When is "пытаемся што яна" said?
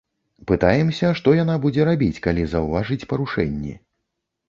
0.51-1.59